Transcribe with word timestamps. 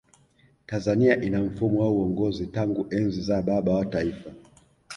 tanzania 0.65 1.21
ina 1.23 1.41
mfumo 1.41 1.79
wa 1.81 1.89
uongozi 1.91 2.47
tangu 2.47 2.87
enzi 2.89 3.21
za 3.21 3.41
baba 3.41 3.73
wa 3.73 3.85
taifa 3.85 4.31